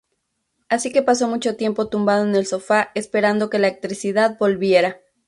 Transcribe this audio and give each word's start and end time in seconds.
Así 0.67 0.91
que 0.91 1.03
pasó 1.03 1.27
mucho 1.27 1.55
tiempo 1.57 1.87
tumbado 1.87 2.23
en 2.25 2.33
el 2.35 2.47
sofá 2.47 2.89
esperando 2.95 3.51
que 3.51 3.59
la 3.59 3.67
electricidad 3.67 4.35
volviera. 4.39 4.99